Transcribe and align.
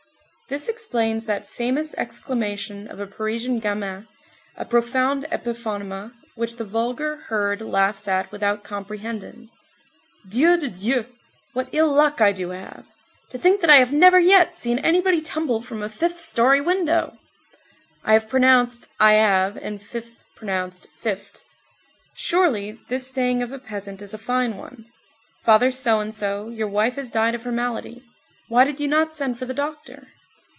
This 0.49 0.67
explains 0.67 1.27
that 1.27 1.47
famous 1.47 1.93
exclamation 1.95 2.85
of 2.89 2.99
a 2.99 3.07
Parisian 3.07 3.61
gamin, 3.61 4.05
a 4.57 4.65
profound 4.65 5.23
epiphonema, 5.31 6.11
which 6.35 6.57
the 6.57 6.65
vulgar 6.65 7.15
herd 7.29 7.61
laughs 7.61 8.05
at 8.05 8.29
without 8.33 8.61
comprehending,— 8.61 9.47
_Dieu 10.27 10.59
de 10.59 10.69
Dieu! 10.69 11.05
What 11.53 11.69
ill 11.71 11.87
luck 11.87 12.19
I 12.19 12.33
do 12.33 12.49
have! 12.49 12.85
to 13.29 13.37
think 13.37 13.61
that 13.61 13.69
I 13.69 13.77
have 13.77 13.93
never 13.93 14.19
yet 14.19 14.57
seen 14.57 14.77
anybody 14.79 15.21
tumble 15.21 15.61
from 15.61 15.81
a 15.81 15.87
fifth 15.87 16.19
story 16.19 16.59
window!_ 16.59 17.13
(I 18.03 18.11
have 18.11 18.27
pronounced 18.27 18.89
I'ave 18.99 19.57
and 19.61 19.81
fifth 19.81 20.25
pronounced 20.35 20.89
fift'.) 20.99 21.45
Surely, 22.13 22.77
this 22.89 23.07
saying 23.07 23.41
of 23.41 23.53
a 23.53 23.59
peasant 23.59 24.01
is 24.01 24.13
a 24.13 24.17
fine 24.17 24.57
one: 24.57 24.85
"Father 25.45 25.71
So 25.71 26.01
and 26.01 26.13
So, 26.13 26.49
your 26.49 26.67
wife 26.67 26.97
has 26.97 27.09
died 27.09 27.35
of 27.35 27.43
her 27.45 27.53
malady; 27.53 28.03
why 28.49 28.65
did 28.65 28.81
you 28.81 28.89
not 28.89 29.15
send 29.15 29.39
for 29.39 29.45
the 29.45 29.53
doctor?" 29.53 30.07